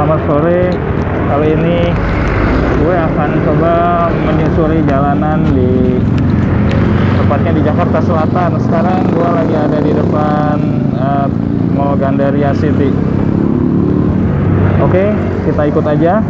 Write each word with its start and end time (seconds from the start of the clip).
selamat 0.00 0.20
sore. 0.32 0.72
Kali 1.28 1.48
ini 1.60 1.78
gue 2.80 2.96
akan 2.96 3.30
coba 3.44 3.74
menyusuri 4.08 4.80
jalanan 4.88 5.44
di 5.52 6.00
tepatnya 7.20 7.52
di 7.52 7.60
Jakarta 7.60 8.00
Selatan. 8.00 8.56
Sekarang 8.64 9.04
gue 9.12 9.28
lagi 9.28 9.52
ada 9.60 9.76
di 9.84 9.92
depan 9.92 10.56
uh, 10.96 11.28
Mall 11.76 12.00
Gandaria 12.00 12.56
City. 12.56 12.88
Oke, 14.80 15.12
kita 15.44 15.68
ikut 15.68 15.84
aja. 15.84 16.24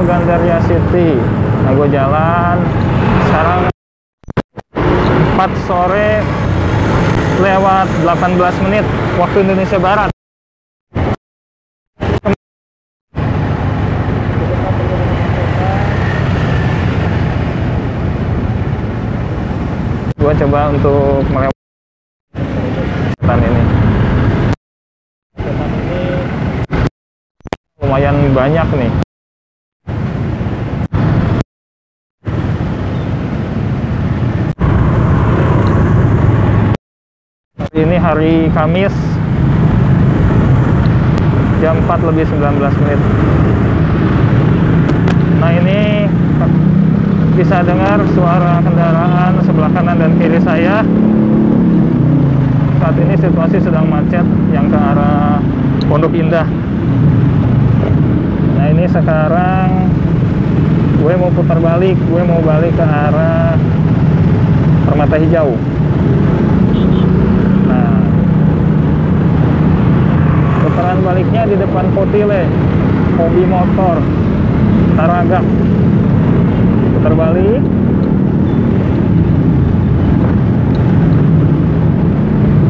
Mall 0.00 0.06
Gandaria 0.06 0.62
City. 0.64 1.18
Nah, 1.70 1.78
gue 1.78 1.88
jalan. 1.94 2.56
Sekarang 3.30 3.70
4 5.38 5.66
sore 5.70 6.18
lewat 7.38 7.86
18 8.02 8.66
menit 8.66 8.82
waktu 9.14 9.46
Indonesia 9.46 9.78
Barat. 9.78 10.10
Gue 20.18 20.32
coba 20.42 20.74
untuk 20.74 21.22
melewati 21.30 23.46
ini 23.46 23.62
lumayan 27.78 28.16
banyak 28.34 28.68
nih. 28.74 29.09
Hari 37.70 37.86
ini 37.86 38.02
hari 38.02 38.34
Kamis 38.50 38.90
jam 41.62 41.78
4 41.86 42.02
lebih 42.02 42.26
19 42.26 42.58
menit. 42.82 43.00
Nah 45.38 45.54
ini 45.54 46.10
bisa 47.38 47.62
dengar 47.62 48.02
suara 48.10 48.58
kendaraan 48.58 49.38
sebelah 49.46 49.70
kanan 49.70 50.02
dan 50.02 50.18
kiri 50.18 50.42
saya. 50.42 50.82
Saat 52.82 52.98
ini 52.98 53.14
situasi 53.14 53.62
sedang 53.62 53.86
macet 53.86 54.26
yang 54.50 54.66
ke 54.66 54.74
arah 54.74 55.38
Pondok 55.86 56.10
Indah. 56.18 56.50
Nah 58.58 58.66
ini 58.66 58.82
sekarang 58.90 59.94
gue 60.98 61.12
mau 61.14 61.30
putar 61.30 61.62
balik, 61.62 61.94
gue 61.94 62.22
mau 62.26 62.42
balik 62.42 62.74
ke 62.74 62.82
arah 62.82 63.54
Permata 64.90 65.22
Hijau. 65.22 65.69
Putaran 70.70 71.02
baliknya 71.02 71.42
di 71.50 71.58
depan 71.58 71.90
Potile, 71.90 72.46
Hobi 73.18 73.42
Motor, 73.42 73.98
Taragak. 74.94 75.42
Putar 76.94 77.14
balik. 77.18 77.62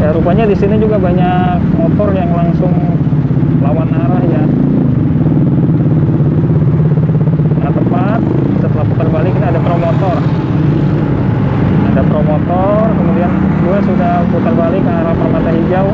Ya 0.00 0.08
rupanya 0.16 0.48
di 0.48 0.56
sini 0.56 0.80
juga 0.80 0.96
banyak 0.96 1.60
motor 1.76 2.08
yang 2.16 2.32
langsung 2.32 2.72
lawan 3.60 3.92
arah 3.92 4.22
ya. 4.24 4.44
Nah 7.60 7.68
tepat 7.68 8.20
setelah 8.64 8.86
putar 8.88 9.08
balik 9.12 9.32
ini 9.36 9.44
ada 9.44 9.60
promotor. 9.60 10.16
Ada 11.90 12.02
promotor, 12.06 12.84
kemudian 12.96 13.32
gue 13.60 13.78
sudah 13.92 14.24
putar 14.32 14.54
balik 14.56 14.80
ke 14.80 14.92
arah 14.94 15.12
Permata 15.12 15.50
Hijau. 15.52 15.92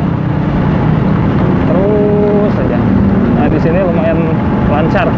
Terus 1.66 2.52
saja. 2.54 2.78
Nah 3.36 3.46
di 3.50 3.58
sini 3.58 3.80
lumayan 3.82 4.18
lancar. 4.86 5.10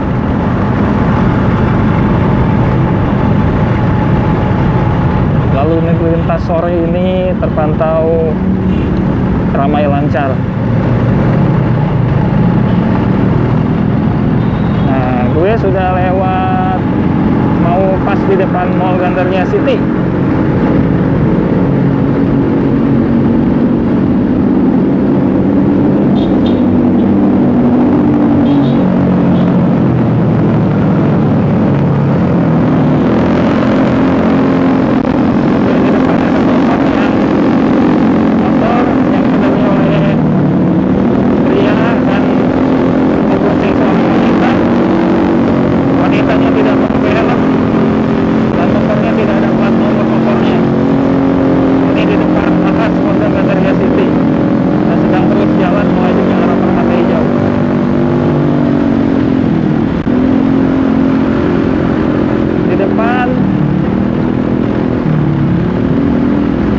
Lalu 5.52 5.92
lintas 5.92 6.40
sore 6.48 6.72
ini 6.72 7.36
terpantau 7.36 8.32
ramai 9.52 9.84
lancar. 9.84 10.32
Nah, 14.88 15.28
gue 15.36 15.52
sudah 15.60 15.92
lewat 16.00 16.80
mau 17.60 17.92
pas 18.08 18.20
di 18.24 18.40
depan 18.40 18.72
Mall 18.80 18.96
Gandaria 18.96 19.44
City. 19.52 19.76
Di 35.68 35.90
depan 35.94 36.20
ada 36.20 36.44
tempatnya 36.48 37.06
motor 38.40 38.82
yang 39.12 39.24
dikendarai 39.24 39.62
oleh 39.68 40.14
pria 41.48 41.76
dan 42.08 42.22
dikunci 43.28 43.68
seorang 43.72 44.04
wanita. 44.08 44.50
Wanitanya 45.98 46.50
tidak 46.56 46.76
pakai 46.82 47.12
helm 47.14 47.40
dan 48.56 48.68
motornya 48.74 49.12
tidak 49.16 49.34
ada 49.38 49.50
plat 49.54 49.74
nomor 49.76 50.06
motornya. 50.08 50.58
Ini 51.88 52.02
di 52.04 52.16
depan 52.16 52.50
atas 52.68 52.92
Polda 53.00 53.28
Gandaria 53.32 53.72
City 53.76 54.06
dan 54.88 54.96
sedang 55.04 55.24
terus 55.30 55.50
jalan 55.60 55.86
menuju 55.88 56.22
ke 56.26 56.34
arah 56.36 56.56
Permata 56.58 56.94
Hijau. 56.96 57.24
Di 62.68 62.76
depan 62.76 63.26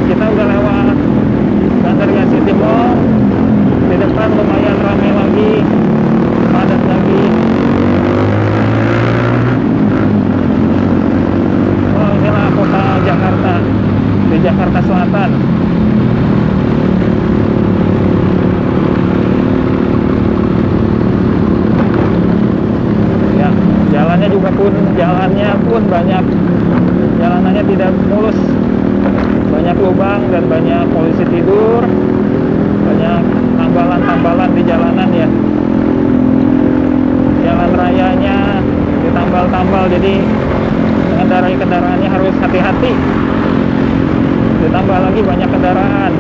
kita 0.10 0.26
udah 0.26 0.46
lewat 0.50 0.96
Gandaria 1.86 2.26
City 2.34 2.54
Mall 2.58 2.98
di 3.90 3.96
depan 3.98 4.28
lumayan 4.34 4.78
ramai 4.82 5.12
lagi 5.14 5.54
padat 6.50 6.82
lagi 6.90 7.24
oh 11.94 12.10
inilah 12.18 12.48
kota 12.58 12.84
Jakarta 13.06 13.54
di 14.30 14.38
Jakarta 14.42 14.80
Selatan 14.82 15.30
ya 23.38 23.50
jalannya 23.94 24.28
juga 24.30 24.49
pun 24.60 24.74
jalannya 25.00 25.50
pun 25.64 25.82
banyak. 25.88 26.24
Jalanannya 27.16 27.64
tidak 27.64 27.92
mulus. 28.12 28.40
Banyak 29.50 29.76
lubang 29.80 30.22
dan 30.28 30.44
banyak 30.52 30.84
polisi 30.92 31.24
tidur. 31.32 31.88
Banyak 32.84 33.22
tambalan-tambalan 33.56 34.50
di 34.52 34.62
jalanan 34.68 35.10
ya. 35.16 35.30
Jalan 37.48 37.72
rayanya 37.72 38.60
ditambal-tambal 39.08 39.88
jadi 39.88 40.20
mengendarai 41.16 41.56
kendaraannya 41.56 42.10
harus 42.12 42.36
hati-hati. 42.44 42.94
Ditambah 44.60 44.98
lagi 45.08 45.22
banyak 45.24 45.50
kendaraan. 45.50 46.12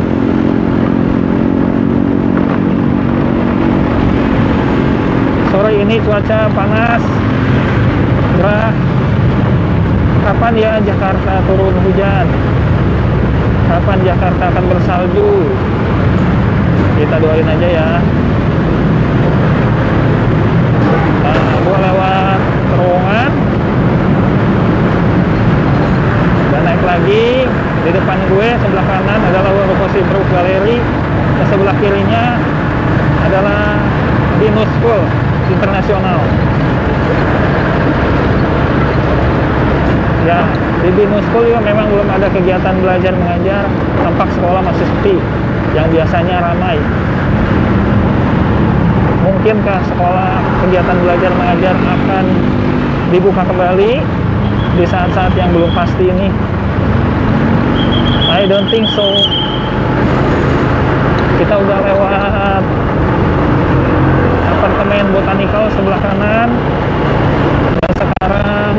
Sore 5.51 5.71
ini 5.75 5.95
cuaca 5.99 6.39
panas 6.55 7.03
gerah 8.39 8.71
kapan 10.23 10.53
ya 10.55 10.71
Jakarta 10.79 11.43
turun 11.43 11.75
hujan? 11.83 12.25
Kapan 13.67 13.99
Jakarta 14.07 14.43
akan 14.47 14.63
bersalju? 14.71 15.31
Kita 16.95 17.15
doain 17.19 17.43
aja 17.43 17.67
ya. 17.67 17.89
Nah, 21.19 21.53
gua 21.67 21.77
lewat 21.83 22.39
terowongan. 22.71 23.31
Dan 26.49 26.61
naik 26.63 26.83
lagi. 26.87 27.27
Di 27.79 27.91
depan 27.95 28.19
gue 28.27 28.47
sebelah 28.59 28.85
kanan 28.85 29.19
adalah 29.23 29.51
Rokosi 29.55 30.03
Brook 30.03 30.27
Gallery 30.35 30.83
dan 31.39 31.45
sebelah 31.47 31.75
kirinya 31.79 32.35
adalah 33.23 33.79
Binus 34.35 34.67
School 34.77 35.03
Internasional 35.47 36.19
ya 40.27 40.39
di 40.83 40.89
Binus 40.95 41.23
School 41.31 41.47
juga 41.47 41.61
memang 41.63 41.87
belum 41.91 42.07
ada 42.07 42.27
kegiatan 42.31 42.75
belajar 42.79 43.13
mengajar. 43.15 43.63
Tampak 43.99 44.29
sekolah 44.35 44.61
masih 44.63 44.85
sepi 44.87 45.15
yang 45.75 45.87
biasanya 45.91 46.41
ramai. 46.41 46.77
Mungkinkah 49.23 49.79
sekolah 49.87 50.31
kegiatan 50.65 50.97
belajar 51.05 51.31
mengajar 51.35 51.75
akan 51.77 52.25
dibuka 53.13 53.41
kembali 53.45 53.91
di 54.79 54.85
saat-saat 54.87 55.33
yang 55.37 55.51
belum 55.53 55.71
pasti 55.75 56.09
ini? 56.09 56.27
I 58.29 58.47
don't 58.47 58.69
think 58.71 58.87
so. 58.95 59.07
Kita 61.39 61.55
udah 61.55 61.79
lewat 61.87 62.63
apartemen 64.59 65.05
botanikal 65.15 65.71
sebelah 65.71 65.99
kanan 66.03 66.49
dan 67.79 67.91
sekarang 67.95 68.73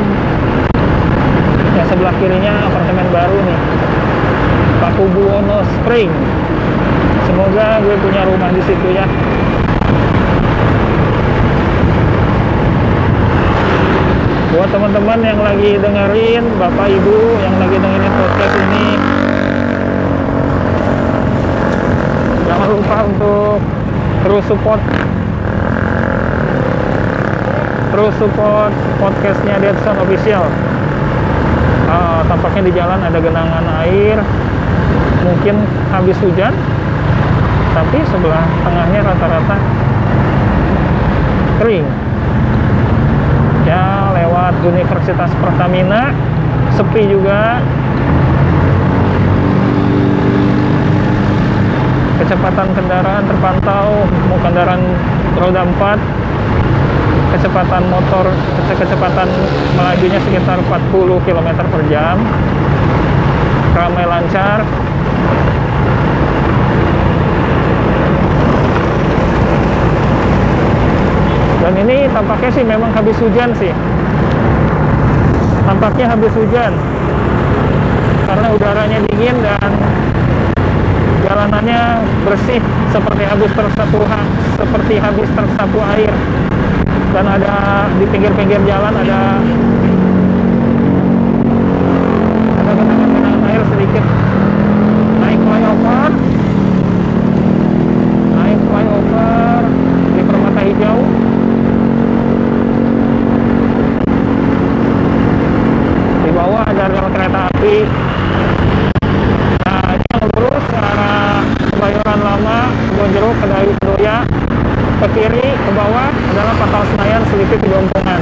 yang 1.73 1.87
sebelah 1.89 2.13
kirinya 2.21 2.53
apartemen 2.69 3.07
baru 3.09 3.37
nih 3.41 3.59
Pakubuwono 5.01 5.65
Spring. 5.65 6.13
Semoga 7.25 7.81
gue 7.81 7.97
punya 8.05 8.21
rumah 8.21 8.53
di 8.53 8.61
situ 8.61 8.87
ya. 8.93 9.01
Buat 14.53 14.69
teman-teman 14.69 15.19
yang 15.25 15.41
lagi 15.41 15.81
dengerin 15.81 16.45
bapak 16.53 16.85
ibu 16.93 17.17
yang 17.41 17.57
lagi 17.57 17.81
dengerin 17.81 18.13
podcast 18.13 18.55
ini 18.61 18.87
jangan 22.45 22.67
lupa 22.69 22.97
untuk 23.01 23.57
terus 24.21 24.45
support. 24.45 24.81
Terus 27.89 28.13
support 28.21 28.73
podcastnya 29.01 29.57
Deadson 29.65 29.97
Official. 29.97 30.45
Uh, 31.89 32.21
tampaknya 32.29 32.61
di 32.69 32.73
jalan 32.77 33.01
ada 33.01 33.17
genangan 33.17 33.65
air 33.81 34.21
mungkin 35.21 35.55
habis 35.93 36.17
hujan 36.19 36.53
tapi 37.71 37.97
sebelah 38.03 38.45
tengahnya 38.67 38.99
rata-rata 38.99 39.57
kering. 41.61 41.87
Ya 43.63 44.11
lewat 44.11 44.59
Universitas 44.65 45.31
Pertamina 45.39 46.11
sepi 46.75 47.07
juga. 47.07 47.63
Kecepatan 52.21 52.67
kendaraan 52.77 53.23
terpantau 53.25 53.87
mau 54.29 54.39
kendaraan 54.45 54.83
roda 55.41 55.65
4 55.65 56.21
kecepatan 57.31 57.83
motor 57.89 58.29
kecepatan 58.77 59.27
melajunya 59.73 60.19
sekitar 60.21 60.59
40 60.61 61.25
km 61.25 61.49
per 61.65 61.81
jam 61.89 62.21
ramai 63.71 64.05
lancar. 64.05 64.59
Dan 71.61 71.73
ini 71.87 72.09
tampaknya 72.09 72.49
sih 72.51 72.63
memang 72.65 72.91
habis 72.91 73.15
hujan 73.21 73.53
sih. 73.55 73.71
Tampaknya 75.61 76.05
habis 76.09 76.33
hujan. 76.33 76.73
Karena 78.25 78.47
udaranya 78.55 78.99
dingin 79.07 79.35
dan 79.43 79.71
jalanannya 81.21 81.81
bersih 82.27 82.59
seperti 82.91 83.23
habis 83.23 83.51
tersapu 83.53 84.03
seperti 84.57 84.95
habis 84.99 85.29
tersapu 85.31 85.79
air. 85.95 86.11
Dan 87.11 87.27
ada 87.27 87.87
di 87.99 88.07
pinggir-pinggir 88.07 88.63
jalan 88.63 88.93
ada 89.03 89.35
ada 92.55 92.71
genangan 92.71 93.39
air 93.50 93.50
sedikit 93.81 94.05
naik 95.17 95.41
flyover. 95.41 96.13
Naik 98.37 98.59
flyover. 98.69 99.61
Di 100.13 100.21
permata 100.21 100.61
hijau. 100.61 100.97
Di 106.21 106.29
bawah 106.29 106.61
ada 106.69 106.83
rel 106.93 107.07
kereta 107.09 107.41
api. 107.49 107.77
Nah 109.65 109.97
yang 109.97 110.29
lurus 110.29 110.65
arah 110.77 111.41
Kebayoran 111.73 112.19
Lama 112.21 112.59
Kebonjeruk 112.69 113.33
ke 113.33 113.45
Dayu 113.49 113.71
Kedoya 113.81 114.17
ke 115.01 115.07
kiri 115.17 115.49
ke 115.57 115.71
bawah 115.73 116.13
adalah 116.13 116.53
Pangkal 116.53 116.83
Senayan 116.93 117.25
Selipi 117.33 117.57
Pedompongan 117.57 118.21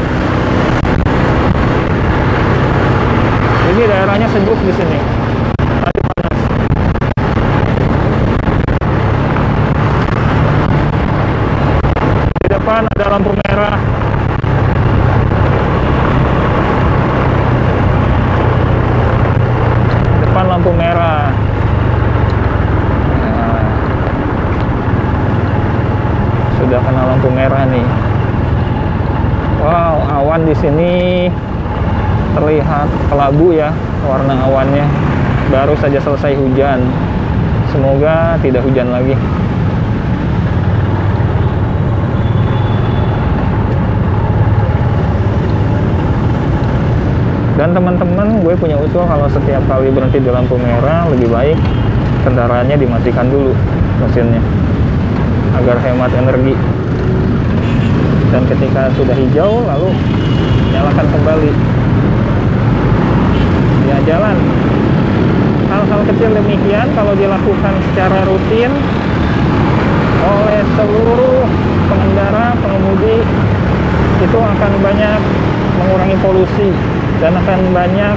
jadi 3.70 3.96
daerahnya 3.96 4.28
sejuk 4.34 4.60
di 4.66 4.74
sini 4.76 5.00
tadi 5.80 6.00
panas 6.04 6.40
di 12.36 12.48
depan 12.52 12.82
ada 12.84 13.06
lampu 13.08 13.32
merah 13.40 13.78
depan 20.28 20.46
lampu 20.50 20.72
merah 20.76 21.32
Nah, 23.20 23.64
sudah 26.60 26.80
kena 26.84 27.02
lampu 27.08 27.30
merah 27.32 27.64
nih 27.72 27.88
wow 29.64 29.96
awan 30.20 30.44
di 30.44 30.56
sini 30.60 30.92
terlihat 32.40 32.88
kelabu 33.10 33.52
ya 33.52 33.74
warna 34.06 34.36
awannya 34.48 34.86
baru 35.70 35.86
saja 35.86 36.02
selesai 36.02 36.34
hujan. 36.34 36.82
Semoga 37.70 38.34
tidak 38.42 38.66
hujan 38.66 38.90
lagi. 38.90 39.14
Dan 47.54 47.78
teman-teman 47.78 48.42
gue 48.42 48.58
punya 48.58 48.82
usul 48.82 49.06
kalau 49.06 49.30
setiap 49.30 49.62
kali 49.70 49.94
berhenti 49.94 50.18
di 50.18 50.34
lampu 50.34 50.58
merah 50.58 51.06
lebih 51.14 51.30
baik 51.30 51.58
kendaraannya 52.26 52.74
dimatikan 52.74 53.30
dulu 53.30 53.54
mesinnya 54.02 54.42
agar 55.54 55.78
hemat 55.86 56.10
energi. 56.18 56.58
Dan 58.34 58.42
ketika 58.50 58.90
sudah 58.98 59.14
hijau 59.14 59.62
lalu 59.70 59.94
nyalakan 60.74 61.06
kembali. 61.14 61.52
Ya 63.86 63.98
jalan 64.10 64.38
hal-hal 65.90 66.06
kecil 66.06 66.30
demikian 66.38 66.86
kalau 66.94 67.18
dilakukan 67.18 67.74
secara 67.90 68.22
rutin 68.30 68.70
oleh 70.22 70.62
seluruh 70.78 71.42
pengendara 71.90 72.54
pengemudi 72.62 73.26
itu 74.22 74.38
akan 74.38 74.72
banyak 74.86 75.20
mengurangi 75.82 76.18
polusi 76.22 76.70
dan 77.18 77.34
akan 77.42 77.74
banyak 77.74 78.16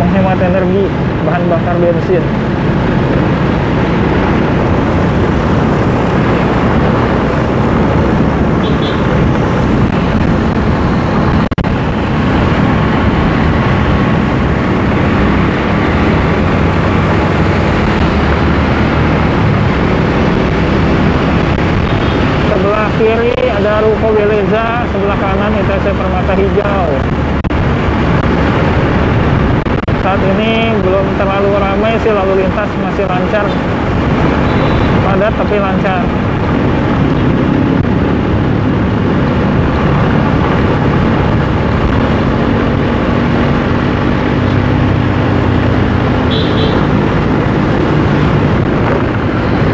menghemat 0.00 0.40
energi 0.40 0.88
bahan 1.28 1.44
bakar 1.52 1.76
bensin 1.84 2.24
sebelah 22.62 22.88
kiri 22.94 23.34
ada 23.52 23.82
Ruko 23.82 24.14
Beleza, 24.14 24.80
sebelah 24.92 25.16
kanan 25.16 25.56
ITC 25.56 25.86
Permata 25.96 26.36
Hijau. 26.36 26.88
Saat 30.04 30.20
ini 30.20 30.76
belum 30.84 31.06
terlalu 31.16 31.50
ramai 31.56 31.96
sih 32.04 32.12
lalu 32.12 32.44
lintas 32.44 32.68
masih 32.76 33.08
lancar. 33.08 33.48
Padat 35.08 35.32
tapi 35.32 35.56
lancar. 35.56 36.04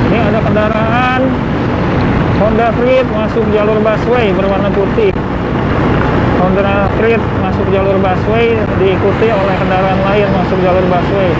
Ini 0.09 0.19
ada 0.31 0.41
kendaraan 0.47 1.23
Freed 2.79 3.07
masuk 3.11 3.43
jalur 3.51 3.83
busway 3.83 4.31
berwarna 4.31 4.71
putih. 4.71 5.11
Honda 6.39 6.87
Freed 6.95 7.19
masuk 7.43 7.67
jalur 7.75 7.99
busway 7.99 8.55
diikuti 8.79 9.27
oleh 9.35 9.55
kendaraan 9.59 9.99
lain 10.07 10.29
masuk 10.31 10.59
jalur 10.63 10.87
busway. 10.87 11.31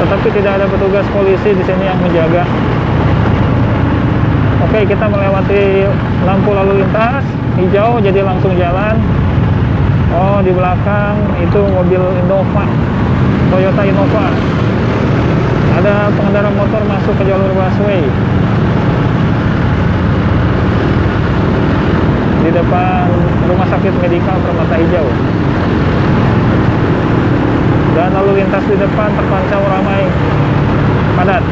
Tetapi 0.00 0.28
tidak 0.40 0.52
ada 0.56 0.66
petugas 0.72 1.04
polisi 1.12 1.52
di 1.52 1.60
sini 1.68 1.84
yang 1.84 2.00
menjaga. 2.00 2.48
Oke, 4.64 4.88
kita 4.88 5.04
melewati 5.04 5.84
lampu 6.24 6.50
lalu 6.56 6.80
lintas 6.80 7.24
hijau 7.60 8.00
jadi 8.00 8.24
langsung 8.24 8.56
jalan. 8.56 8.96
Oh, 10.16 10.40
di 10.40 10.56
belakang 10.56 11.12
itu 11.44 11.60
mobil 11.60 12.00
Innova. 12.24 12.64
Toyota 13.52 13.82
Innova. 13.84 14.32
Ada 15.76 16.08
pengendara 16.16 16.48
motor 16.56 16.80
masuk 16.88 17.12
ke 17.20 17.28
jalur 17.28 17.52
busway. 17.52 18.00
Depan 22.58 23.06
Rumah 23.46 23.66
Sakit 23.70 23.94
Medikal 24.02 24.36
Permata 24.42 24.74
Hijau. 24.74 25.06
dan 27.98 28.14
lalu 28.14 28.38
lintas 28.38 28.62
di 28.62 28.78
depan 28.78 29.10
terpantau 29.10 29.58
ramai 29.66 30.06
padat. 31.18 31.42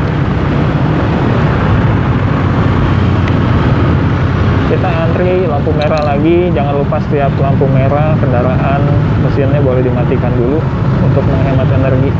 Kita 4.71 4.91
antri 5.11 5.43
lampu 5.43 5.75
merah 5.75 6.07
lagi. 6.07 6.55
Jangan 6.55 6.87
lupa 6.87 7.03
setiap 7.03 7.35
lampu 7.43 7.67
merah 7.67 8.15
kendaraan 8.23 8.79
mesinnya 9.27 9.59
boleh 9.59 9.83
dimatikan 9.83 10.31
dulu 10.39 10.63
untuk 11.03 11.27
menghemat 11.27 11.67
energi 11.83 12.15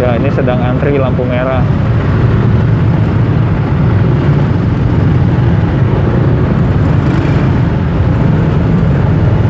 ya 0.00 0.16
sedang 0.34 0.60
antri 0.62 0.96
lampu 0.96 1.26
merah. 1.26 1.62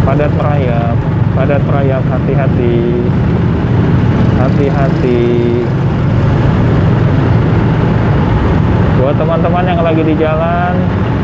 Padat 0.04 0.32
merayap 0.34 0.96
padat 1.36 1.62
merayap 1.64 2.02
hati-hati. 2.10 2.78
Hati-hati. 4.36 5.24
Buat 9.00 9.16
teman-teman 9.16 9.64
yang 9.64 9.80
lagi 9.80 10.02
di 10.04 10.14
jalan 10.20 10.74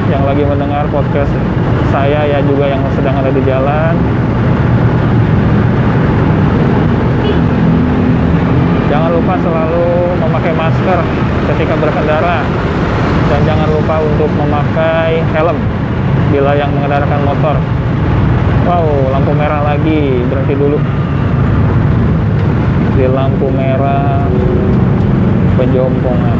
yang 0.07 0.23
lagi 0.23 0.47
mendengar 0.47 0.87
podcast 0.89 1.35
saya 1.91 2.23
ya 2.31 2.39
juga 2.47 2.71
yang 2.71 2.79
sedang 2.95 3.19
ada 3.19 3.31
di 3.35 3.43
jalan 3.43 3.95
jangan 8.87 9.11
lupa 9.13 9.35
selalu 9.43 9.87
memakai 10.23 10.53
masker 10.55 10.99
ketika 11.55 11.75
berkendara. 11.79 12.43
Dan 13.27 13.41
jangan 13.43 13.69
lupa 13.75 13.99
untuk 13.99 14.31
memakai 14.39 15.19
helm 15.35 15.59
bila 16.31 16.55
yang 16.55 16.71
mengendaраkan 16.71 17.21
motor. 17.27 17.57
Wow 18.67 18.87
lampu 19.11 19.35
merah 19.35 19.63
lagi. 19.67 20.23
Berhenti 20.31 20.55
dulu. 20.55 20.79
Di 22.95 23.07
lampu 23.11 23.51
merah 23.51 24.25
penjompongan. 25.59 26.39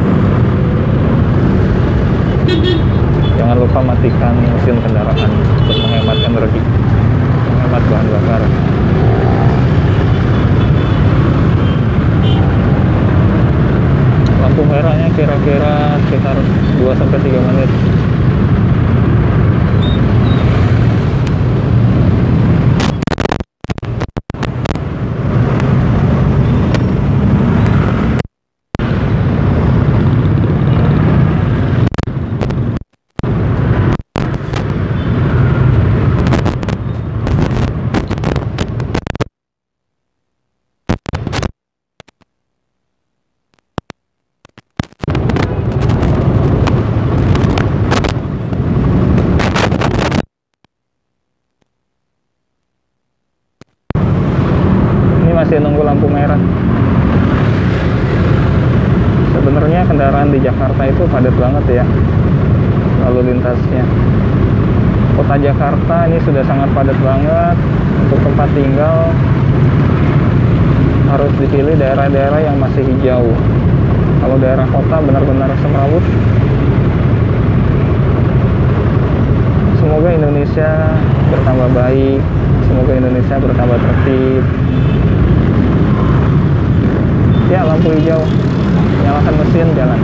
Jangan 3.37 3.57
lupa 3.59 3.79
matikan 3.83 4.35
mesin 4.39 4.79
kendaraan 4.81 5.31
untuk 5.67 5.77
menghemat 5.83 6.19
energi 6.25 6.61
menghemat 7.67 7.83
bahan 7.91 8.07
bakar 8.11 8.43
lampu 14.47 14.63
merahnya 14.63 15.11
kira-kira 15.19 15.99
sekitar 16.07 16.39
2-3 16.79 17.35
menit 17.51 17.71
ini 55.27 55.35
masih 55.35 55.59
nunggu 55.59 55.83
lampu 55.83 56.07
merah 56.07 56.39
sebenarnya 59.35 59.83
kendaraan 59.91 60.31
di 60.31 60.39
Jakarta 60.39 60.83
itu 60.87 61.03
padat 61.11 61.35
banget 61.35 61.83
ya 61.83 61.85
lalu 63.03 63.35
lintasnya 63.35 63.83
kota 65.19 65.35
Jakarta 65.43 65.97
ini 66.07 66.19
sudah 66.23 66.47
sangat 66.47 66.71
padat 66.71 66.99
banget 67.03 67.57
untuk 68.07 68.19
tempat 68.23 68.49
tinggal 68.55 69.11
harus 71.11 71.33
dipilih 71.43 71.75
daerah-daerah 71.75 72.41
yang 72.47 72.57
masih 72.63 72.87
hijau 72.87 73.27
kalau 74.23 74.37
daerah 74.39 74.67
kota 74.71 74.97
benar-benar 75.03 75.51
semrawut 75.59 76.05
semoga 79.83 80.09
Indonesia 80.57 80.89
bertambah 81.37 81.69
baik 81.77 82.21
semoga 82.65 82.93
Indonesia 82.97 83.37
bertambah 83.37 83.77
tertib. 83.77 84.45
Ya 87.53 87.61
lampu 87.61 87.93
hijau 87.93 88.25
nyalakan 89.05 89.35
mesin 89.37 89.69
jalan. 89.77 90.01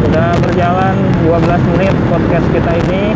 Sudah 0.00 0.32
berjalan 0.32 0.94
12 1.28 1.70
menit 1.76 1.94
podcast 2.08 2.46
kita 2.56 2.72
ini. 2.88 3.12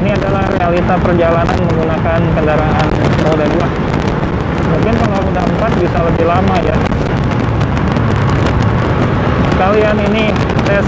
Ini 0.00 0.08
adalah 0.16 0.48
realita 0.48 0.96
perjalanan 0.96 1.60
menggunakan 1.60 2.20
kendaraan 2.32 2.88
roda 3.20 3.44
2 3.52 3.93
mungkin 4.74 4.94
kalau 4.98 5.18
roda 5.22 5.42
4 5.70 5.82
bisa 5.86 5.98
lebih 6.02 6.26
lama 6.26 6.56
ya. 6.66 6.76
Kalian 9.54 9.96
ini 10.10 10.34
tes 10.66 10.82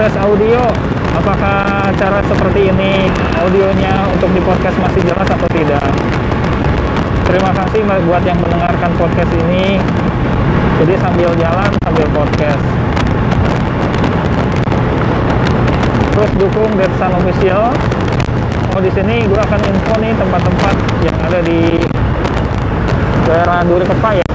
tes 0.00 0.12
audio 0.16 0.64
apakah 1.12 1.92
cara 2.00 2.24
seperti 2.24 2.72
ini? 2.72 3.12
Audionya 3.44 4.08
untuk 4.08 4.32
di 4.32 4.40
podcast 4.40 4.76
masih 4.80 5.04
jelas 5.04 5.28
atau 5.28 5.48
tidak? 5.52 5.84
Terima 7.28 7.52
kasih 7.52 7.84
buat 7.84 8.24
yang 8.24 8.40
mendengarkan 8.40 8.90
podcast 8.96 9.32
ini. 9.36 9.76
Jadi 10.80 10.94
sambil 10.98 11.30
jalan 11.36 11.70
sambil 11.84 12.06
podcast. 12.10 12.64
Terus 16.14 16.30
dukung 16.40 16.70
Detsan 16.80 17.12
Official. 17.20 17.68
Oh 18.74 18.80
di 18.82 18.90
sini 18.90 19.22
gue 19.28 19.38
akan 19.38 19.60
info 19.70 19.94
nih 20.02 20.12
tempat-tempat 20.18 20.76
yang 21.06 21.16
ada 21.22 21.38
di 21.46 21.93
daerah 23.24 23.64
Duri 23.64 23.84
Kepa 23.88 24.10
ya? 24.20 24.26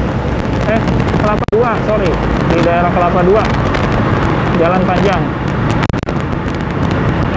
Eh 0.69 0.81
Kelapa 1.21 1.45
2 1.53 1.87
sorry. 1.87 2.11
Di 2.49 2.59
daerah 2.65 2.89
Kelapa 2.89 3.21
2 3.21 4.59
jalan 4.59 4.81
panjang. 4.83 5.21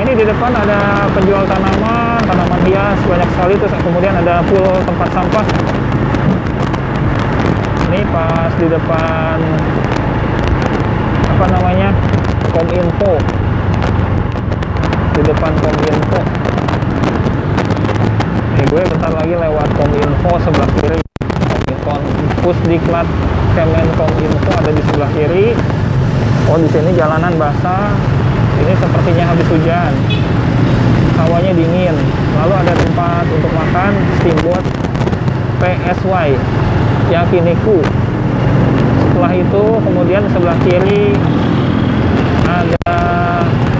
Ini 0.02 0.12
di 0.18 0.25
depan 0.26 0.50
ada 0.50 1.06
penjual 1.14 1.47
tanaman 1.47 2.18
tanaman 2.26 2.61
hias 2.66 2.99
banyak 3.04 3.28
sekali. 3.37 3.54
Terus 3.61 3.73
kemudian 3.85 4.14
ada 4.16 4.40
pool 4.49 4.80
tempat 4.82 5.09
sampah. 5.12 5.47
Ini 7.92 8.00
pas 8.09 8.52
di 8.56 8.66
depan 8.73 9.37
apa 11.37 11.47
namanya 11.52 11.92
kominfo. 12.50 13.21
Di 15.12 15.23
depan 15.23 15.52
kominfo. 15.61 16.21
Ini 18.56 18.64
gue 18.68 18.82
bentar 18.88 19.12
lagi 19.12 19.35
lewat 19.37 19.68
kominfo 19.76 20.32
sebelah 20.40 20.71
kiri 20.80 21.01
pusdiklat 22.43 23.07
kemenkominfo 23.55 24.51
ada 24.59 24.71
di 24.75 24.83
sebelah 24.91 25.11
kiri. 25.15 25.55
Oh 26.51 26.59
di 26.59 26.69
sini 26.69 26.91
jalanan 26.99 27.33
basah. 27.39 27.95
Ini 28.61 28.75
sepertinya 28.77 29.25
habis 29.33 29.47
hujan. 29.49 29.93
Hawanya 31.23 31.55
dingin. 31.55 31.95
Lalu 32.43 32.55
ada 32.67 32.73
tempat 32.75 33.25
untuk 33.31 33.53
makan 33.55 33.93
steamboat 34.21 34.65
PSY 35.63 36.35
yakiniku. 37.15 37.79
Setelah 39.07 39.33
itu 39.39 39.65
kemudian 39.87 40.23
sebelah 40.35 40.59
kiri 40.67 41.15
ada 42.51 42.99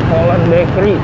Holland 0.09 0.47
Bakery 0.47 0.97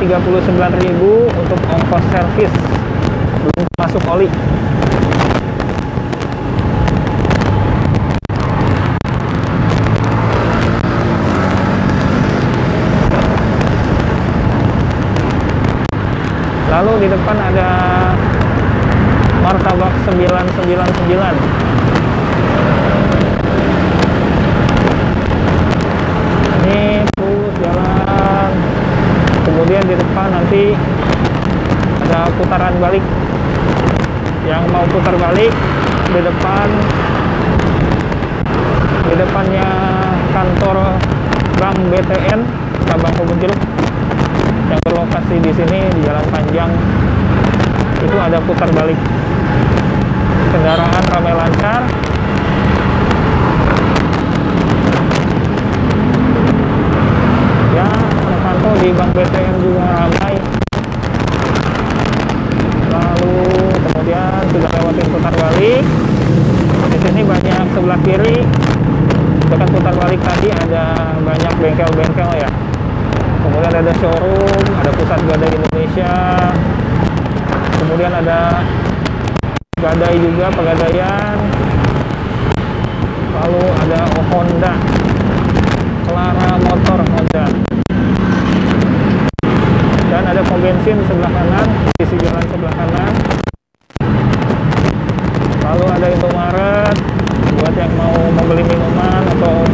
39.000 0.00 0.96
untuk 1.28 1.60
ongkos 1.68 2.04
servis. 2.08 2.52
Belum 3.44 3.68
masuk 3.76 4.00
oli. 4.08 4.28
Lalu 16.72 16.92
di 17.04 17.08
depan 17.12 17.36
ada 17.36 17.68
martabak 19.44 19.92
999 20.08 21.59
kemudian 29.70 29.86
di 29.86 30.02
depan 30.02 30.28
nanti 30.34 30.62
ada 32.02 32.26
putaran 32.34 32.74
balik. 32.82 33.06
Yang 34.42 34.66
mau 34.66 34.82
putar 34.90 35.14
balik 35.14 35.54
di 36.10 36.20
depan 36.26 36.66
di 39.06 39.14
depannya 39.14 39.68
kantor 40.34 40.98
Bank 41.62 41.78
BTN 41.86 42.40
cabang 42.90 43.14
Kebun 43.14 43.38
Jeruk. 43.38 43.60
Yang 44.74 44.80
berlokasi 44.90 45.38
di 45.38 45.52
sini 45.54 45.86
di 45.94 46.00
Jalan 46.02 46.26
Panjang. 46.34 46.70
Itu 48.02 48.16
ada 48.18 48.42
putar 48.42 48.74
balik. 48.74 48.98
Kendaraan 50.50 51.04
ramai 51.14 51.30
lancar 51.38 51.86
ya 57.70 57.86
terpantau 58.60 58.84
di 58.84 58.92
Bank 58.92 59.10
BTN 59.16 59.54
juga 59.64 59.84
ramai. 59.88 60.34
Lalu 62.92 63.40
kemudian 63.88 64.40
sudah 64.52 64.70
lewatin 64.76 65.06
putar 65.08 65.34
balik. 65.40 65.84
Di 66.92 66.98
sini 67.00 67.22
banyak 67.24 67.64
sebelah 67.72 68.00
kiri. 68.04 68.44
Dekat 69.48 69.68
putar 69.72 69.94
balik 69.96 70.20
tadi 70.20 70.48
ada 70.52 70.84
banyak 71.24 71.52
bengkel-bengkel 71.56 72.30
ya. 72.36 72.50
Kemudian 73.40 73.72
ada 73.80 73.92
showroom 73.96 74.64
ada 74.76 74.90
pusat 74.92 75.20
gadai 75.24 75.50
Indonesia. 75.56 76.14
Kemudian 77.80 78.12
ada 78.12 78.60
gadai 79.80 80.20
juga 80.20 80.52
pegadaian. 80.52 81.36
Lalu 83.40 83.64
ada 83.88 84.00
Honda 84.28 84.72
Clara 86.04 86.52
Motor 86.60 87.09
Dan 90.70 90.78
bensin 90.86 91.02
sebelah 91.02 91.34
kanan 91.34 91.66
sisi 91.98 92.14
jalan 92.22 92.46
sebelah 92.46 92.70
kanan. 92.78 93.12
Lalu 95.66 95.84
ada 95.98 96.06
Indomaret 96.14 96.96
buat 97.58 97.74
yang 97.74 97.90
mau 97.98 98.14
membeli 98.30 98.62
minuman 98.62 99.18
atau 99.34 99.66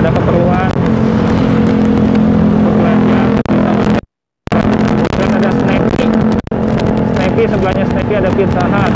ada 0.00 0.08
keperluan. 0.08 0.70
Dan 5.12 5.28
ada 5.28 5.50
sebelahnya 7.52 7.84
Snacky 7.84 8.14
ada 8.16 8.30
Pizza 8.32 8.64
Hut. 8.64 8.92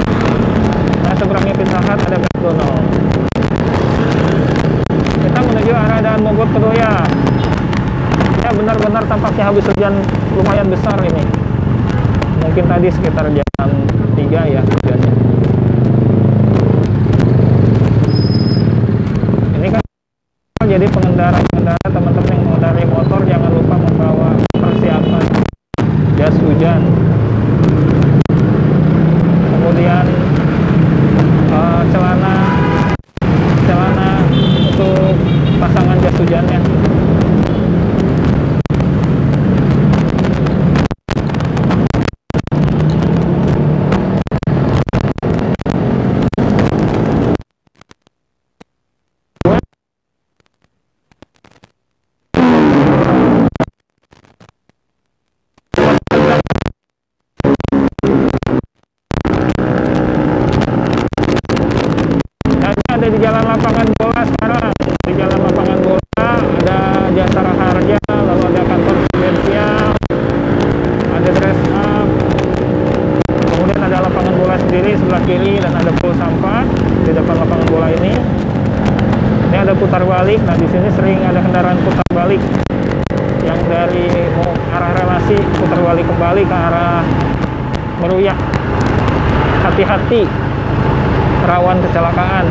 Nah 1.05 1.12
seberangnya 1.12 1.55
Pizza 1.61 1.76
Hut 1.76 2.00
ada 2.09 2.17
McDonald 2.17 2.85
kita 5.26 5.53
menuju 5.53 5.73
arah 5.76 6.00
Daan 6.00 6.21
Mogot 6.25 6.49
Kedoya 6.49 7.05
ya 8.47 8.55
benar-benar 8.55 9.03
tampaknya 9.11 9.50
habis 9.50 9.67
hujan 9.67 9.99
lumayan 10.38 10.71
besar 10.71 10.95
ini. 11.03 11.19
Mungkin 12.47 12.62
tadi 12.71 12.87
sekitar 12.95 13.26
jam 13.35 13.69
3 14.15 14.23
ya 14.55 14.62
hujannya. 14.62 15.12
Ini 19.59 19.69
kan 19.75 19.83
jadi 20.62 20.87
pengendara-pengendara 20.87 21.87
teman-teman 21.91 22.30
yang 22.30 22.43
mengendarai 22.47 22.87
motor 22.87 23.21
jangan 23.26 23.50
lupa 23.50 23.75
membawa 23.82 24.30
persiapan 24.54 25.25
jas 26.15 26.37
hujan 26.39 26.80
kemudian 29.50 30.06
eh, 31.50 31.82
celana 31.91 32.35
celana 33.67 34.11
untuk 34.71 35.15
pasangan 35.59 35.99
jas 35.99 36.15
hujannya 36.15 36.61
Nah, 62.67 62.73
ini 62.75 62.85
ada 62.91 63.06
di 63.06 63.19
Jalan 63.23 63.45
Lapangan 63.47 63.87
Bola 63.95 64.23
sekarang. 64.26 64.73
Di 65.06 65.13
Jalan 65.15 65.39
Lapangan 65.39 65.78
Bola 65.87 66.30
ada 66.67 66.80
Jasara 67.15 67.52
Harja, 67.54 67.99
lalu 68.11 68.43
ada 68.50 68.63
kantor 68.67 68.97
Prudensial, 69.06 69.87
ada 71.15 71.30
dress 71.30 71.61
up, 71.71 72.09
kemudian 73.54 73.80
ada 73.87 74.02
lapangan 74.02 74.35
bola 74.35 74.56
sendiri 74.59 74.99
sebelah 74.99 75.23
kiri 75.23 75.63
dan 75.63 75.73
ada 75.78 75.95
pool 76.02 76.11
sampah 76.19 76.67
di 77.06 77.11
depan 77.15 77.35
lapangan 77.39 77.67
bola 77.71 77.89
ini. 77.95 78.13
Ini 79.47 79.56
ada 79.63 79.73
putar 79.78 80.02
balik. 80.37 80.45
Nah 80.45 80.57
di 80.61 80.67
sini 80.69 80.89
sering 80.93 81.19
ada 81.25 81.41
kendaraan 81.41 81.79
putar 81.81 82.09
balik 82.13 82.43
yang 83.47 83.61
dari 83.73 84.05
arah 84.69 84.93
relasi 84.93 85.39
putar 85.57 85.81
balik 85.81 86.05
kembali 86.05 86.43
ke 86.45 86.57
arah 86.57 87.01
Meruyak. 88.05 88.37
Hati-hati 89.65 90.29
rawan 91.49 91.81
kecelakaan. 91.81 92.45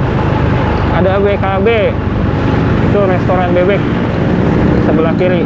Ada 0.95 1.19
BKB, 1.19 1.67
itu 2.89 2.99
restoran 3.03 3.51
bebek 3.53 3.83
sebelah 4.87 5.13
kiri. 5.19 5.43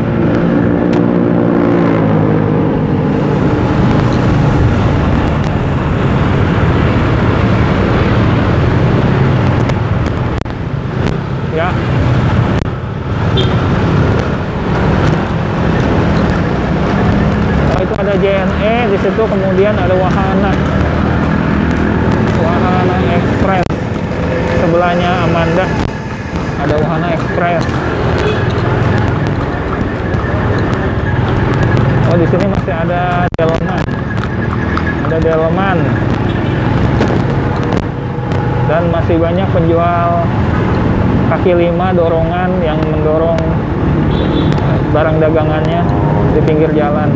Ya. 11.57 11.75
Oh, 17.75 17.79
itu 17.83 17.93
ada 18.09 18.25
JNE, 18.25 18.89
di 18.89 18.97
situ 19.05 19.21
kemudian 19.21 19.77
ada 19.77 19.93
wahana. 19.93 20.49
Wahana 22.41 22.97
Express. 23.13 23.69
Sebelahnya 24.65 25.29
Amanda 25.29 25.69
ada 26.57 26.73
Wahana 26.81 27.13
Express. 27.13 27.61
Oh, 32.09 32.17
di 32.17 32.25
sini 32.33 32.45
masih 32.49 32.73
ada 32.73 33.29
Delman. 33.37 33.85
Ada 35.05 35.17
Delman. 35.21 35.77
Dan 38.73 38.83
masih 38.89 39.21
banyak 39.21 39.47
penjual 39.53 40.25
kaki 41.29 41.53
lima 41.53 41.93
dorongan 41.93 42.57
yang 42.65 42.81
mendorong 42.89 43.37
barang 44.97 45.21
dagangannya 45.21 45.85
di 46.33 46.41
pinggir 46.41 46.73
jalan. 46.73 47.13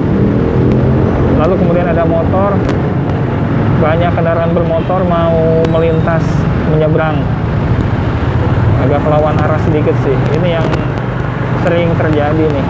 Lalu 1.39 1.53
kemudian 1.59 1.87
ada 1.89 2.03
motor, 2.05 2.53
banyak 3.81 4.11
kendaraan 4.13 4.51
bermotor 4.53 5.01
mau 5.07 5.63
melintas 5.73 6.23
menyeberang. 6.71 7.19
Agak 8.83 8.99
melawan 9.03 9.35
arah 9.39 9.59
sedikit 9.63 9.95
sih. 10.03 10.15
Ini 10.39 10.59
yang 10.59 10.67
sering 11.63 11.89
terjadi 11.95 12.45
nih. 12.51 12.65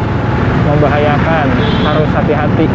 Membahayakan. 0.64 1.48
Harus 1.84 2.10
hati-hati 2.14 2.66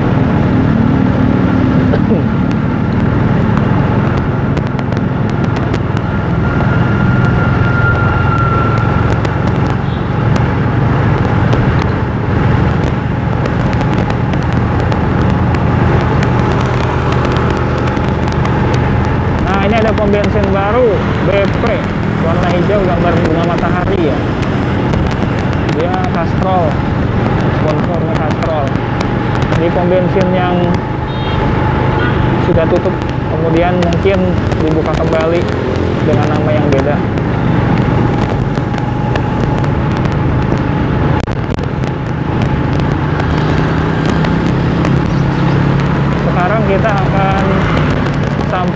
bensin 20.09 20.47
baru 20.49 20.89
BP 21.29 21.65
warna 22.25 22.49
hijau 22.57 22.81
gambar 22.81 23.13
bunga 23.29 23.43
matahari 23.45 24.09
ya. 24.09 24.19
Dia 25.77 25.95
Castrol, 26.11 26.65
sponsornya 27.61 28.15
Castrol. 28.17 28.67
Ini 29.61 29.69
pom 29.71 29.87
bensin 29.87 30.29
yang 30.33 30.57
sudah 32.49 32.65
tutup, 32.73 32.95
kemudian 33.37 33.77
mungkin 33.85 34.19
dibuka 34.65 34.93
kembali 34.97 35.41
dengan 36.09 36.27
nama 36.33 36.51
yang 36.57 36.67
beda. 36.73 36.97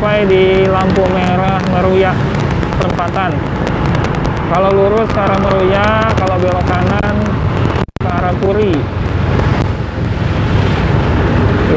sampai 0.03 0.27
di 0.27 0.62
lampu 0.83 1.07
merah 1.15 1.63
Meruya 1.71 2.11
perempatan. 2.75 3.31
Kalau 4.51 4.71
lurus 4.75 5.07
ke 5.15 5.21
arah 5.23 5.39
Meruya 5.39 6.11
kalau 6.19 6.37
belok 6.43 6.67
kanan 6.67 7.17
ke 8.03 8.09
arah 8.11 8.35
Puri. 8.43 8.75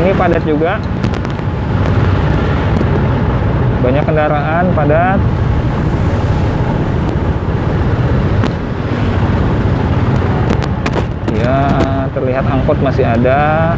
Ini 0.01 0.11
padat 0.17 0.41
juga. 0.41 0.81
Banyak 3.85 4.03
kendaraan 4.09 4.65
padat. 4.73 5.19
Ya 11.37 11.57
terlihat 12.09 12.45
angkot 12.49 12.81
masih 12.81 13.05
ada. 13.05 13.77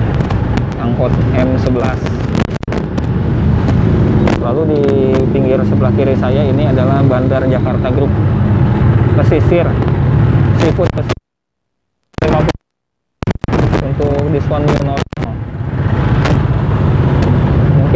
Angkot 0.79 1.11
M11 1.35 2.26
lalu 4.47 4.61
di 4.71 4.81
pinggir 5.35 5.59
sebelah 5.67 5.91
kiri 5.91 6.15
saya 6.15 6.47
ini 6.47 6.71
adalah 6.71 7.03
Bandar 7.03 7.43
Jakarta 7.51 7.91
Group. 7.91 8.11
Pesisir 9.19 9.67
seafood 10.63 10.87
pesisir. 10.95 11.19
50 12.23 13.91
untuk 13.91 14.31
diskon 14.31 14.63
new 14.63 14.95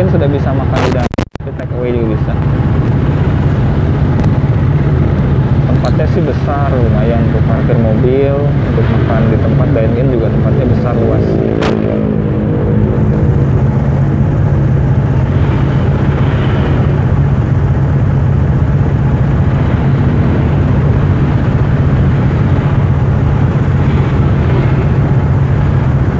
mungkin 0.01 0.17
sudah 0.17 0.29
bisa 0.31 0.49
makan 0.55 0.79
di 0.87 0.91
dalam 0.95 1.11
tapi 1.37 1.51
take 1.61 1.73
away 1.75 1.91
juga 1.91 2.15
bisa 2.15 2.33
tempatnya 5.67 6.05
sih 6.15 6.23
besar 6.23 6.71
lumayan 6.71 7.21
untuk 7.27 7.43
parkir 7.43 7.77
mobil 7.77 8.35
untuk 8.71 8.85
makan 8.87 9.21
di 9.29 9.37
tempat 9.43 9.67
dine 9.75 9.93
in 9.99 10.07
juga 10.15 10.27
tempatnya 10.31 10.65
besar 10.71 10.93
luas 10.95 11.25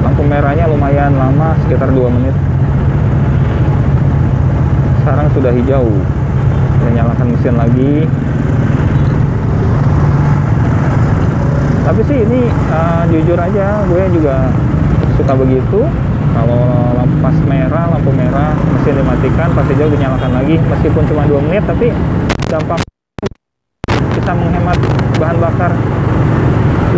lampu 0.04 0.22
merahnya 0.28 0.68
lumayan 0.68 1.16
lama 1.16 1.56
sekitar 1.64 1.88
2 1.88 2.16
menit 2.20 2.36
hijau 5.72 5.88
saya 6.84 6.92
nyalakan 7.00 7.28
mesin 7.32 7.56
lagi. 7.56 8.04
Tapi 11.88 12.02
sih 12.12 12.18
ini 12.28 12.52
uh, 12.76 13.08
jujur 13.08 13.40
aja 13.40 13.80
gue 13.88 14.04
juga 14.12 14.52
suka 15.16 15.32
begitu. 15.32 15.88
Kalau 16.36 16.64
lampu 17.00 17.16
pas 17.24 17.36
merah 17.48 17.88
lampu 17.88 18.12
merah 18.12 18.52
mesin 18.76 19.00
dimatikan 19.00 19.48
pas 19.56 19.64
hijau 19.72 19.88
dinyalakan 19.88 20.44
lagi. 20.44 20.60
Meskipun 20.60 21.08
cuma 21.08 21.24
2 21.24 21.40
menit 21.48 21.64
tapi 21.64 21.96
dampak 22.52 22.84
bisa 24.12 24.32
menghemat 24.36 24.76
bahan 25.24 25.38
bakar. 25.40 25.72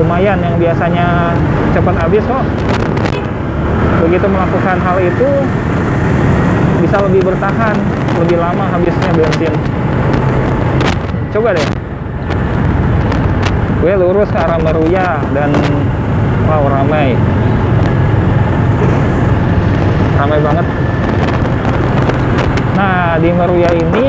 Lumayan 0.01 0.41
yang 0.41 0.57
biasanya 0.57 1.37
cepat 1.77 1.93
habis 2.01 2.25
kok. 2.25 2.41
Begitu 4.01 4.25
melakukan 4.25 4.81
hal 4.81 4.97
itu 4.97 5.29
bisa 6.81 6.97
lebih 7.05 7.21
bertahan 7.21 7.77
lebih 8.21 8.37
lama 8.37 8.63
habisnya 8.69 9.11
bensin. 9.15 9.53
Coba 11.33 11.57
deh. 11.57 11.67
Gue 13.81 13.93
lurus 13.99 14.29
ke 14.29 14.39
arah 14.39 14.59
Meruya 14.61 15.19
dan 15.33 15.49
wow 16.45 16.63
ramai. 16.69 17.17
Ramai 20.15 20.39
banget. 20.39 20.65
Nah 22.77 23.17
di 23.17 23.29
Meruya 23.33 23.69
ini 23.73 24.05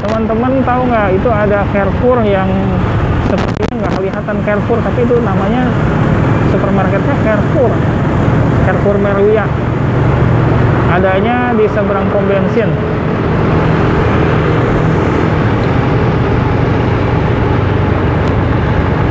teman-teman 0.00 0.52
tahu 0.64 0.82
nggak 0.88 1.08
itu 1.20 1.28
ada 1.28 1.62
Carrefour 1.70 2.24
yang 2.24 2.48
sepertinya 3.28 3.74
nggak 3.84 3.92
kelihatan 4.00 4.36
Carrefour 4.42 4.78
tapi 4.80 5.00
itu 5.04 5.14
namanya 5.20 5.68
supermarketnya 6.48 7.14
Carrefour. 7.22 7.72
Carrefour 8.66 8.96
Meruya 8.98 9.44
adanya 10.96 11.52
di 11.52 11.68
seberang 11.68 12.08
pom 12.08 12.24
bensin 12.24 12.72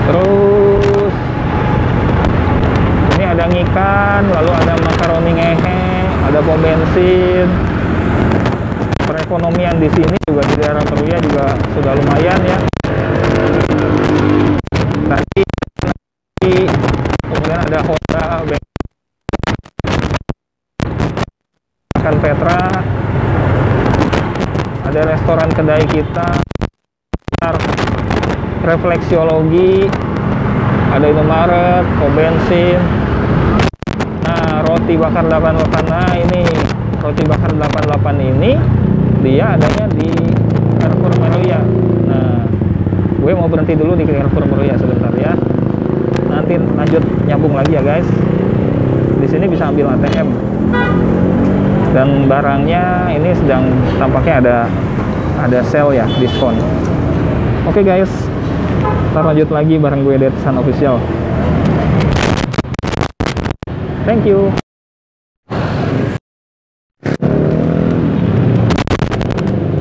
terus 0.10 1.14
ini 3.14 3.24
ada 3.30 3.46
ngikan 3.46 4.22
lalu 4.34 4.52
ada 4.66 4.74
makaroni 4.82 5.32
ngehe 5.38 5.82
ada 6.26 6.40
pom 6.42 6.58
bensin. 6.58 7.46
Perekonomian 9.06 9.78
di 9.78 9.86
sini 9.94 10.18
juga 10.26 10.42
di 10.50 10.56
daerah 10.58 10.82
Meruya 10.90 11.22
juga 11.22 11.54
sudah 11.78 11.94
lumayan 11.94 12.42
ya 12.42 12.58
tadi 15.06 15.44
kemudian 17.30 17.60
ada 17.70 17.80
Honda 17.86 18.26
makan 22.06 22.22
Petra 22.22 22.62
restoran 25.46 25.62
kedai 25.62 25.86
kita 25.86 26.30
refleksiologi 28.66 29.86
ada 30.90 31.06
Indomaret, 31.06 31.86
pom 32.02 32.10
bensin 32.18 32.82
nah 34.26 34.66
roti 34.66 34.98
bakar 34.98 35.22
88 35.30 35.86
nah 35.86 36.10
ini 36.18 36.50
roti 36.98 37.22
bakar 37.30 37.54
88 37.54 38.26
ini 38.26 38.58
dia 39.22 39.54
adanya 39.54 39.86
di 39.94 40.10
Carrefour 40.82 41.14
Meruya. 41.22 41.62
Nah 42.10 42.50
gue 43.22 43.32
mau 43.38 43.46
berhenti 43.46 43.78
dulu 43.78 43.94
di 43.94 44.06
Carrefour 44.10 44.50
Meruya 44.50 44.74
sebentar 44.82 45.14
ya. 45.14 45.38
Nanti 46.26 46.58
lanjut 46.58 47.06
nyambung 47.30 47.54
lagi 47.54 47.78
ya 47.78 47.86
guys. 47.86 48.10
Di 49.22 49.28
sini 49.30 49.46
bisa 49.46 49.70
ambil 49.70 49.94
ATM 49.94 50.28
dan 51.94 52.28
barangnya 52.28 53.14
ini 53.14 53.32
sedang 53.40 53.72
tampaknya 53.96 54.36
ada 54.44 54.58
ada 55.40 55.60
sale 55.68 56.00
ya 56.00 56.06
diskon. 56.20 56.56
Oke 57.66 57.82
okay 57.82 57.84
guys. 57.84 58.12
Kita 59.12 59.22
lanjut 59.24 59.50
lagi 59.50 59.76
bareng 59.80 60.04
gue 60.04 60.16
Detsan 60.20 60.60
Official. 60.60 61.00
Thank 64.06 64.30
you 64.30 64.65